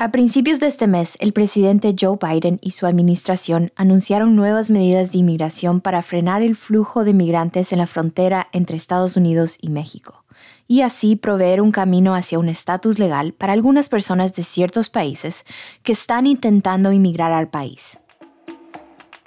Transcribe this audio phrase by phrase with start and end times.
[0.00, 5.10] A principios de este mes, el presidente Joe Biden y su administración anunciaron nuevas medidas
[5.10, 9.70] de inmigración para frenar el flujo de migrantes en la frontera entre Estados Unidos y
[9.70, 10.22] México,
[10.68, 15.44] y así proveer un camino hacia un estatus legal para algunas personas de ciertos países
[15.82, 17.98] que están intentando inmigrar al país.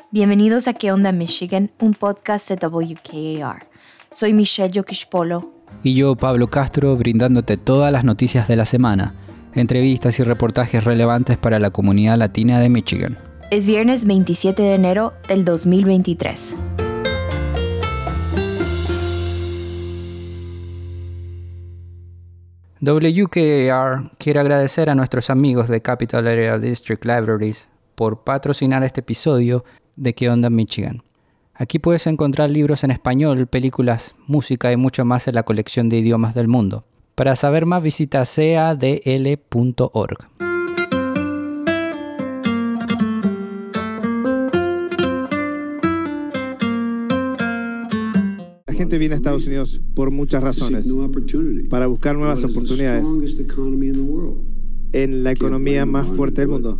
[0.10, 1.70] Bienvenidos a ¿Qué onda Michigan?
[1.82, 3.68] Un podcast de WKAR.
[4.10, 5.52] Soy Michelle Yokishpolo.
[5.84, 9.16] Y yo, Pablo Castro, brindándote todas las noticias de la semana
[9.54, 13.18] entrevistas y reportajes relevantes para la comunidad latina de Michigan.
[13.52, 16.56] Es viernes 27 de enero del 2023.
[22.84, 29.64] WKAR quiere agradecer a nuestros amigos de Capital Area District Libraries por patrocinar este episodio
[29.96, 31.04] de ¿Qué onda Michigan?
[31.54, 36.00] Aquí puedes encontrar libros en español, películas, música y mucho más en la colección de
[36.00, 36.86] idiomas del mundo.
[37.22, 40.18] Para saber más visita cadl.org.
[48.66, 50.92] La gente viene a Estados Unidos por muchas razones,
[51.70, 53.08] para buscar nuevas oportunidades.
[54.92, 56.80] en la economía más fuerte del mundo.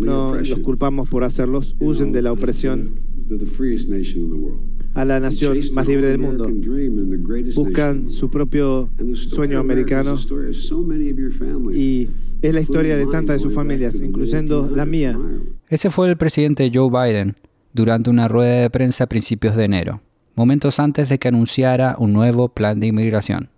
[0.00, 2.90] No los culpamos por hacerlos, huyen de la opresión
[4.96, 6.48] a la nación más libre del mundo.
[7.54, 10.16] Buscan su propio sueño americano
[11.74, 12.08] y
[12.40, 15.18] es la historia de tantas de sus familias, incluyendo la mía.
[15.68, 17.36] Ese fue el presidente Joe Biden
[17.74, 20.00] durante una rueda de prensa a principios de enero,
[20.34, 23.50] momentos antes de que anunciara un nuevo plan de inmigración.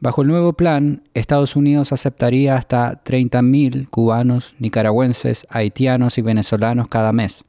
[0.00, 7.12] Bajo el nuevo plan, Estados Unidos aceptaría hasta 30.000 cubanos, nicaragüenses, haitianos y venezolanos cada
[7.12, 7.44] mes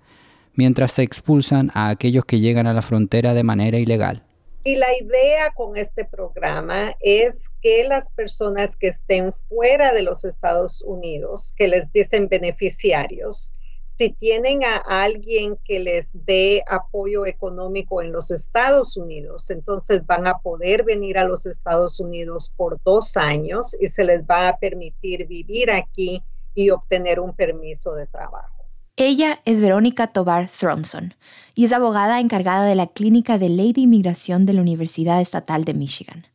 [0.56, 4.24] mientras se expulsan a aquellos que llegan a la frontera de manera ilegal.
[4.66, 10.24] Y la idea con este programa es que las personas que estén fuera de los
[10.24, 13.54] Estados Unidos, que les dicen beneficiarios,
[13.98, 20.28] si tienen a alguien que les dé apoyo económico en los Estados Unidos, entonces van
[20.28, 24.58] a poder venir a los Estados Unidos por dos años y se les va a
[24.58, 26.24] permitir vivir aquí
[26.56, 28.63] y obtener un permiso de trabajo.
[28.96, 31.16] Ella es Verónica Tobar Thronson
[31.56, 35.66] y es abogada encargada de la Clínica de Ley de Inmigración de la Universidad Estatal
[35.66, 36.28] de Michigan.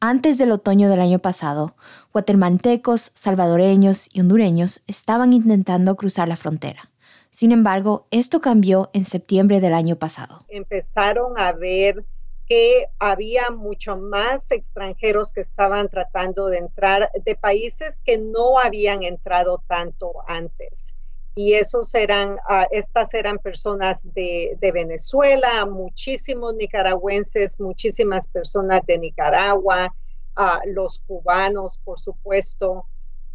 [0.00, 1.74] Antes del otoño del año pasado,
[2.14, 6.90] guatemaltecos, salvadoreños y hondureños estaban intentando cruzar la frontera.
[7.30, 10.46] Sin embargo, esto cambió en septiembre del año pasado.
[10.48, 12.06] Empezaron a ver
[12.46, 19.02] que había mucho más extranjeros que estaban tratando de entrar de países que no habían
[19.02, 20.88] entrado tanto antes
[21.38, 29.94] y esos eran, ah, estas eran personas de, Venezuela, muchísimos nicaragüenses, muchísimas personas de Nicaragua,
[30.36, 32.86] uh, los cubanos, por supuesto,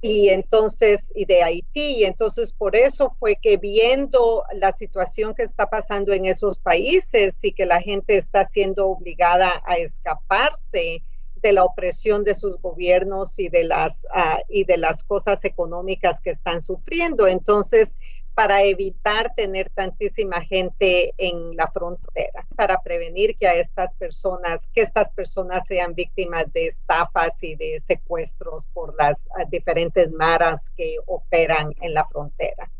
[0.01, 5.43] y entonces, y de Haití, y entonces por eso fue que viendo la situación que
[5.43, 11.01] está pasando en esos países y que la gente está siendo obligada a escaparse,
[11.43, 16.21] de la opresión de sus gobiernos y de las ah, y de las cosas económicas
[16.21, 17.27] que están sufriendo.
[17.27, 17.97] Entonces,
[18.33, 24.81] para evitar tener tantísima gente en la frontera, para prevenir que a estas personas, que
[24.81, 30.95] estas personas sean víctimas de estafas y de secuestros por las ah, diferentes maras que
[31.05, 32.71] operan en la frontera.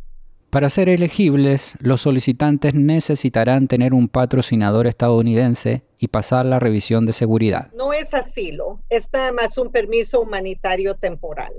[0.54, 7.14] Para ser elegibles, los solicitantes necesitarán tener un patrocinador estadounidense y pasar la revisión de
[7.14, 7.73] seguridad.
[7.94, 11.54] Es asilo, es nada más un permiso humanitario temporal.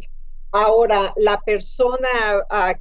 [0.57, 2.09] Ahora, la persona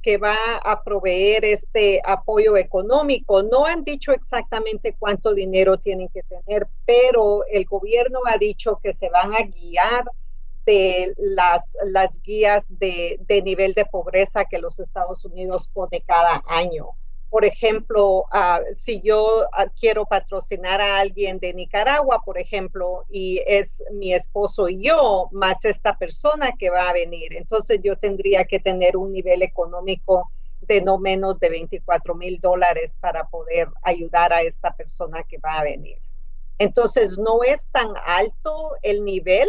[0.00, 6.22] que va a proveer este apoyo económico, no han dicho exactamente cuánto dinero tienen que
[6.22, 10.04] tener, pero el gobierno ha dicho que se van a guiar
[10.64, 16.90] de las, las guías de, nivel de pobreza que los Estados Unidos pone cada año.
[17.34, 23.42] Por ejemplo, ah, si yo ah, quiero patrocinar a alguien de Nicaragua, por ejemplo, y
[23.44, 28.44] es mi esposo y yo, más esta persona que va a venir, entonces yo tendría
[28.44, 30.30] que tener un nivel económico
[30.60, 35.58] de no menos de 24 mil dólares para poder ayudar a esta persona que va
[35.58, 35.98] a venir.
[36.60, 39.48] Entonces, no es tan alto el nivel,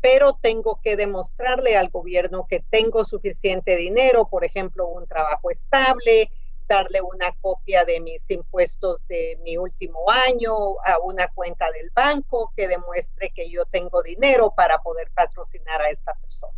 [0.00, 6.30] pero tengo que demostrarle al gobierno que tengo suficiente dinero, por ejemplo, un trabajo estable,
[6.68, 10.52] darle una copia de mis impuestos de mi último año
[10.84, 15.90] a una cuenta del banco que demuestre que yo tengo dinero para poder patrocinar a
[15.90, 16.52] esta persona.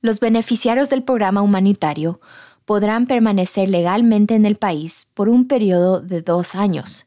[0.00, 2.20] Los beneficiarios del programa humanitario
[2.64, 7.06] podrán permanecer legalmente en el país por un periodo de dos años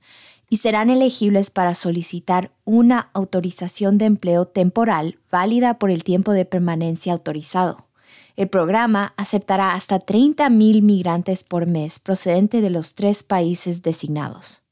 [0.49, 6.43] y serán elegibles para solicitar una autorización de empleo temporal válida por el tiempo de
[6.43, 7.87] permanencia autorizado.
[8.35, 14.63] El programa aceptará hasta 30.000 migrantes por mes procedentes de los tres países designados.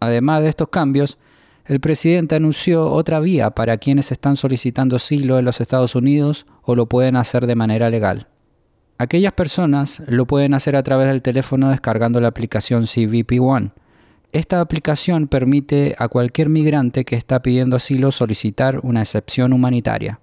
[0.00, 1.18] Además de estos cambios,
[1.66, 6.74] el presidente anunció otra vía para quienes están solicitando asilo en los Estados Unidos o
[6.76, 8.28] lo pueden hacer de manera legal.
[8.98, 13.72] Aquellas personas lo pueden hacer a través del teléfono descargando la aplicación CVP One.
[14.32, 20.20] Esta aplicación permite a cualquier migrante que está pidiendo asilo solicitar una excepción humanitaria.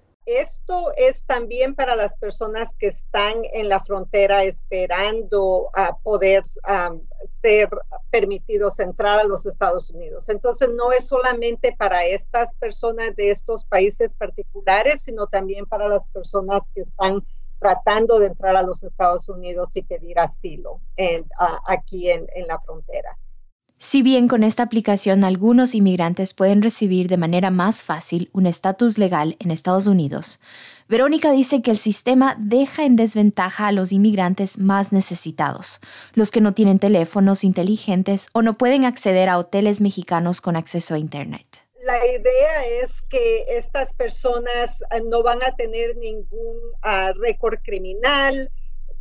[0.66, 6.42] Esto es también para las personas que están en la frontera esperando a poder
[7.42, 7.68] ser
[8.10, 10.30] permitidos entrar a los Estados Unidos.
[10.30, 16.08] Entonces, no es solamente para estas personas de estos países particulares, sino también para las
[16.08, 17.22] personas que están
[17.58, 20.80] tratando de entrar a los Estados Unidos y pedir asilo
[21.66, 23.18] aquí en, en la frontera.
[23.78, 28.98] Si bien con esta aplicación algunos inmigrantes pueden recibir de manera más fácil un estatus
[28.98, 30.40] legal en Estados Unidos,
[30.88, 35.80] Verónica dice que el sistema deja en desventaja a los inmigrantes más necesitados,
[36.14, 40.94] los que no tienen teléfonos inteligentes o no pueden acceder a hoteles mexicanos con acceso
[40.94, 41.46] a Internet.
[41.84, 48.50] La idea es que estas personas eh, no van a tener ningún ah, récord criminal,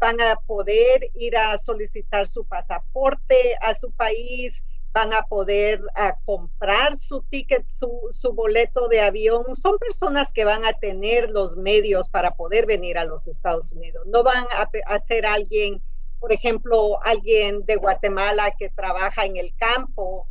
[0.04, 4.62] van a poder ir a solicitar su pasaporte a su país,
[4.92, 9.56] van a poder ah, comprar su ticket, su, boleto de avión.
[9.56, 14.06] Son personas que van a tener los medios para poder venir a los Estados Unidos.
[14.08, 15.82] No van a, a ser alguien,
[16.20, 20.28] por ejemplo, alguien de Guatemala que trabaja en el campo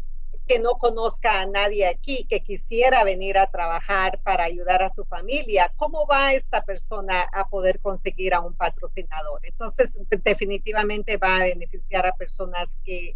[0.52, 5.06] que no conozca a nadie aquí, que quisiera venir a trabajar para ayudar a su
[5.06, 9.40] familia, ¿cómo va esta persona a poder conseguir a un patrocinador?
[9.44, 13.14] Entonces, definitivamente va a beneficiar a personas que,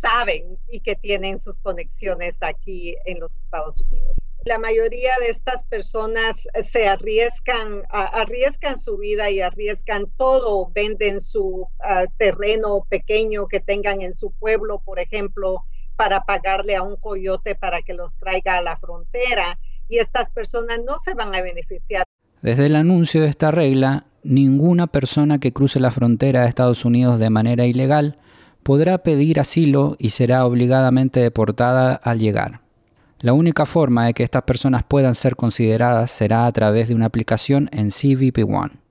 [0.00, 4.16] saben y que tienen sus conexiones aquí en los Estados Unidos.
[4.46, 6.36] La mayoría de estas personas
[6.72, 14.00] se arriesgan, arriesgan su vida y arriesgan todo, venden su ah, terreno pequeño que tengan
[14.00, 15.62] en su pueblo, por ejemplo,
[15.96, 19.58] para pagarle a un coyote para que los traiga a la frontera
[19.88, 22.04] y estas personas no se van a beneficiar.
[22.40, 27.20] Desde el anuncio de esta regla, ninguna persona que cruce la frontera de Estados Unidos
[27.20, 28.18] de manera ilegal
[28.62, 32.60] podrá pedir asilo y será obligadamente deportada al llegar.
[33.20, 37.06] La única forma de que estas personas puedan ser consideradas será a través de una
[37.06, 38.81] aplicación en CVP One.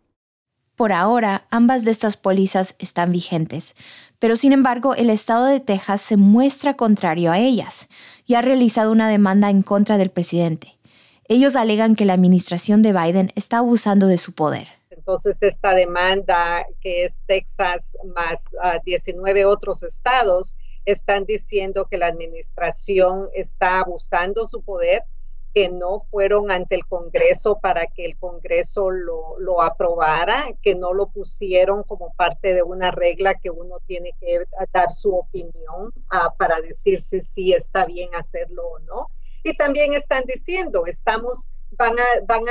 [0.81, 3.75] Por ahora, ambas de estas pólizas están vigentes,
[4.17, 7.87] pero sin embargo el estado de Texas se muestra contrario a ellas
[8.25, 10.79] y ha realizado una demanda en contra del presidente.
[11.27, 14.69] Ellos alegan que la administración de Biden está abusando de su poder.
[14.89, 18.39] Entonces, esta demanda, que es Texas más
[18.83, 20.55] 19 otros estados,
[20.85, 25.03] están diciendo que la administración está abusando su poder
[25.53, 31.07] que no fueron ante el Congreso para que el Congreso lo, aprobara, que no lo
[31.07, 36.61] pusieron como parte de una regla que uno tiene que dar su opinión ah, para
[36.61, 39.07] decir si está bien hacerlo o no.
[39.43, 42.43] Y también están diciendo, estamos, van a, van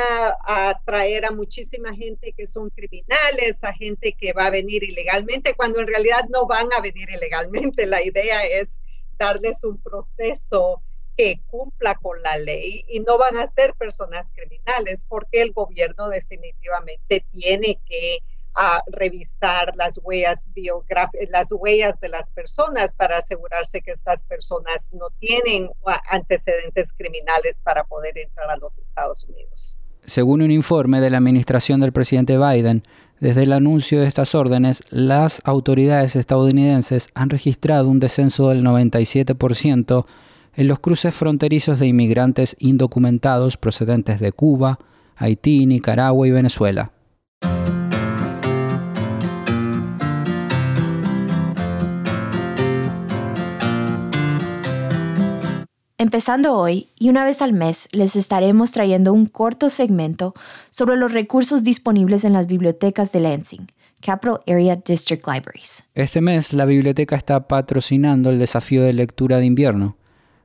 [0.46, 5.54] a, traer a muchísima gente que son criminales, a gente que va a venir ilegalmente,
[5.54, 7.86] cuando en realidad no van a venir ilegalmente.
[7.86, 8.80] La idea es
[9.18, 10.82] darles un proceso
[11.20, 16.08] que cumpla con la ley y no van a ser personas criminales porque el gobierno
[16.08, 18.20] definitivamente tiene que
[18.54, 24.90] ah, revisar las huellas biográficas, las huellas de las personas para asegurarse que estas personas
[24.94, 29.76] no tienen ah, antecedentes criminales para poder entrar a los Estados Unidos.
[30.00, 32.82] Según un informe de la administración del presidente Biden,
[33.18, 40.06] desde el anuncio de estas órdenes, las autoridades estadounidenses han registrado un descenso del 97%
[40.54, 44.78] en los cruces fronterizos de inmigrantes indocumentados procedentes de Cuba,
[45.16, 46.92] Haití, Nicaragua y Venezuela.
[56.00, 60.32] Empezando hoy y una vez al mes les estaremos trayendo un corto segmento
[60.70, 63.66] sobre los recursos disponibles en las bibliotecas de Lansing,
[64.00, 65.84] Capital Area District Libraries.
[65.94, 69.98] Este mes la biblioteca está patrocinando el desafío de lectura de invierno,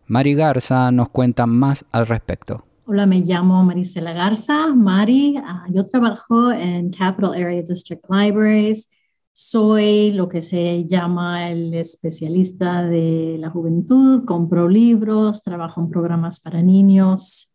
[0.07, 2.63] Mari Garza nos cuenta más al respecto.
[2.85, 4.67] Hola, me llamo Marisela Garza.
[4.67, 8.87] Mari, ah, yo trabajo en Capital Area District Libraries.
[9.33, 14.23] Soy lo que se llama el especialista de la juventud.
[14.25, 17.51] Compro libros, trabajo en programas para niños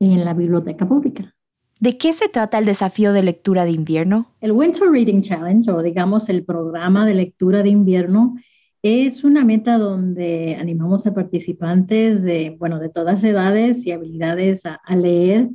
[0.00, 1.34] en la biblioteca pública.
[1.78, 4.32] ¿De qué se trata el desafío de lectura de invierno?
[4.40, 8.36] El Winter Reading Challenge, o digamos el programa de lectura de invierno,
[8.82, 14.80] es una meta donde animamos a participantes de, bueno, de todas edades y habilidades a,
[14.96, 15.50] leer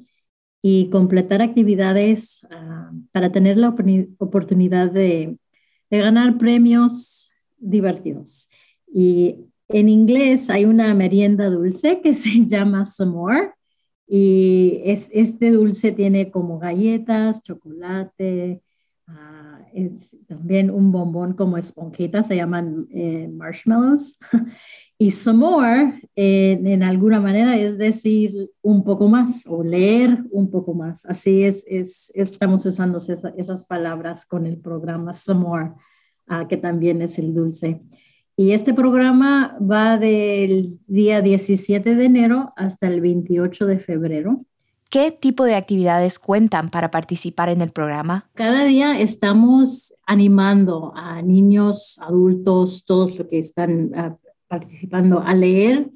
[0.61, 3.69] y completar actividades ah, para tener la
[4.19, 5.37] oportunidad de,
[5.89, 8.49] de, ganar premios divertidos.
[8.87, 9.37] Y
[9.69, 13.51] en inglés hay una merienda dulce que se llama S'more
[14.07, 18.61] y es, este dulce tiene como galletas, chocolate,
[19.07, 24.17] uh, es también un bombón como esponjitas, se llaman eh, marshmallows.
[24.97, 30.73] y some more, en alguna manera, es decir un poco más o leer un poco
[30.73, 31.05] más.
[31.05, 35.71] Así es, es estamos usando esas palabras con el programa some more,
[36.29, 37.81] uh, que también es el dulce.
[38.39, 44.45] Y este programa va del día 17 de enero hasta el 28 de febrero.
[44.89, 48.29] ¿Qué tipo de actividades cuentan para participar en el programa?
[48.33, 54.17] Cada día estamos animando a niños, adultos, todos los que están ah,
[54.47, 55.89] participando a leer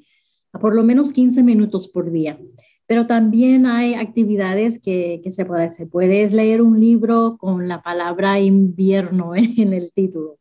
[0.60, 2.38] por lo menos 15 minutos por día.
[2.86, 5.88] Pero también hay actividades que, se puede hacer.
[5.88, 10.38] Puedes leer un libro con la palabra invierno en el título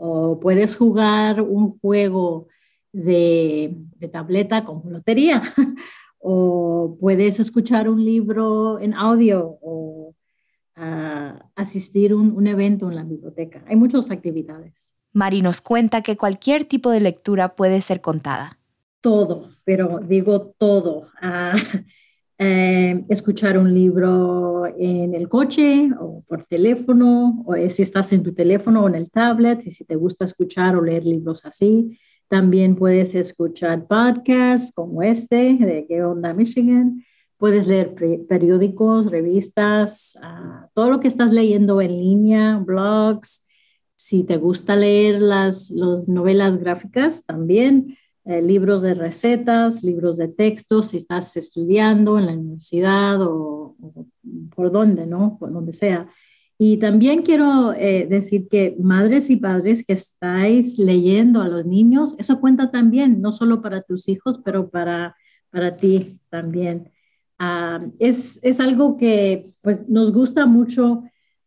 [0.00, 2.46] o puedes jugar un juego
[2.92, 3.76] de,
[4.12, 5.42] tableta como lotería,
[6.18, 10.14] o puedes escuchar un libro en audio o
[10.76, 13.64] ah, asistir a un, un, evento en la biblioteca.
[13.66, 14.94] Hay muchas actividades.
[15.12, 18.58] Mari nos cuenta que cualquier tipo de lectura puede ser contada.
[19.00, 21.08] Todo, pero digo todo.
[21.20, 21.54] Ah,
[22.38, 28.32] eh, escuchar un libro en el coche o por teléfono, o si estás en tu
[28.34, 31.96] teléfono o en el tablet, y si te gusta escuchar o leer libros así.
[32.28, 37.02] También puedes escuchar podcasts como este de ¿Qué onda Michigan?
[37.38, 37.94] Puedes leer
[38.28, 43.46] periódicos, revistas, ah, todo lo que estás leyendo en línea, blogs.
[43.96, 47.96] Si te gusta leer las, las novelas gráficas, también
[48.28, 53.74] eh, libros de recetas, libros de textos, si estás estudiando en la universidad o,
[54.54, 55.38] por donde, ¿no?
[55.38, 56.10] Por donde sea.
[56.60, 62.16] Y también quiero eh, decir que madres y padres que estáis leyendo a los niños,
[62.18, 65.16] eso cuenta también, no solo para tus hijos, pero para,
[65.50, 66.90] para ti también.
[67.38, 71.04] Ah, es, es, algo que pues, nos gusta mucho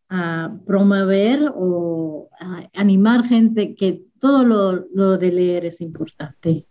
[0.09, 6.65] uh, promover o uh, animar gente que todo lo, lo de leer es importante.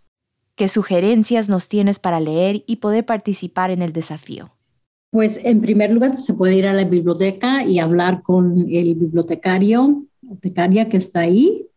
[0.55, 4.51] ¿Qué sugerencias nos tienes para leer y poder participar en el desafío?
[5.11, 10.05] Pues en primer lugar se puede ir a la biblioteca y hablar con el bibliotecario,
[10.21, 11.67] bibliotecaria que está ahí,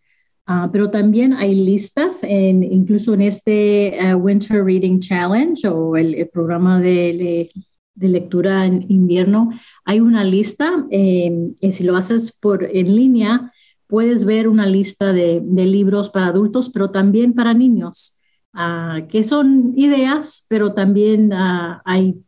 [0.49, 6.29] uh, pero también hay listas, en, incluso en este uh, Winter Reading Challenge o el,
[6.33, 7.50] programa de,
[7.95, 9.50] de, lectura en invierno,
[9.85, 13.53] hay una lista, eh, y si lo haces por, en línea,
[13.88, 18.17] puedes ver una lista de, de libros para adultos, pero también para niños.
[18.57, 22.24] Ah, que son ideas, pero también ah, hay,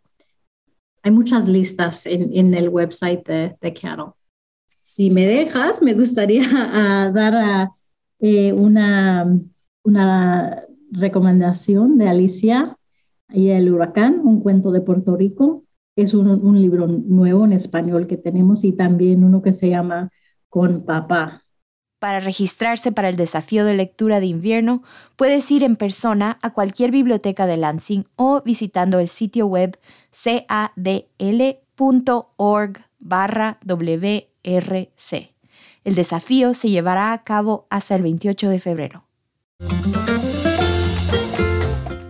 [1.06, 4.06] hay muchas listas en, el website de, de Cattle.
[4.80, 6.42] Si me dejas, me gustaría
[7.14, 7.70] dar
[8.18, 9.32] eh, una,
[9.84, 12.76] una recomendación de Alicia
[13.28, 15.62] y el huracán, un cuento de Puerto Rico.
[15.94, 20.10] Es un, un libro nuevo en español que tenemos y también uno que se llama
[20.48, 21.44] Con Papá,
[21.98, 24.82] para registrarse para el desafío de lectura de invierno,
[25.16, 29.78] puedes ir en persona a cualquier biblioteca de Lansing o visitando el sitio web
[30.10, 31.56] cadl.org
[33.64, 35.34] WRC.
[35.84, 39.04] El desafío se llevará a cabo hasta el 28 de febrero.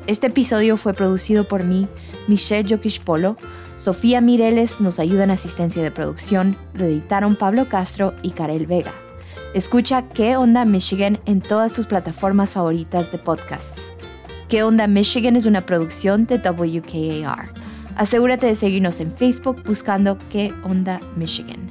[0.06, 1.88] Este episodio fue producido por mí,
[2.28, 3.36] Michelle Jokish Polo.
[3.76, 6.56] Sofía Mireles nos ayuda en asistencia de producción.
[6.74, 8.92] Lo editaron Pablo Castro y Karel Vega.
[9.56, 13.94] Escucha ¿Qué onda Michigan en todas tus plataformas favoritas de podcasts.
[14.50, 17.48] ¿Qué onda Michigan es una producción de WKAR.
[17.96, 21.70] Asegúrate de seguirnos en Facebook buscando ¿Qué onda Michigan?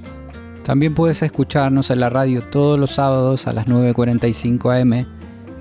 [0.64, 5.06] También puedes escucharnos en la radio todos los sábados a las 9.45 am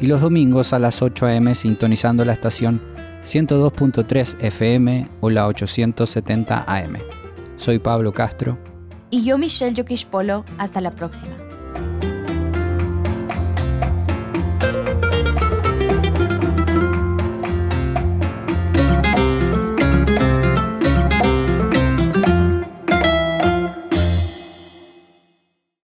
[0.00, 2.80] y los domingos a las 8 am sintonizando la estación
[3.22, 6.96] 102.3 FM o la 870 AM.
[7.58, 8.56] Soy Pablo Castro.
[9.10, 10.46] Y yo Michelle Yokish Polo.
[10.56, 11.43] Hasta la próxima.